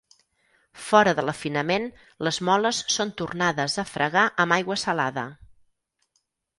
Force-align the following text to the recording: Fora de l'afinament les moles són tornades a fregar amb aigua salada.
Fora 0.85 1.13
de 1.19 1.25
l'afinament 1.27 1.85
les 2.29 2.41
moles 2.49 2.81
són 2.97 3.13
tornades 3.23 3.79
a 3.85 3.89
fregar 3.95 4.27
amb 4.45 4.59
aigua 4.61 4.83
salada. 4.89 5.31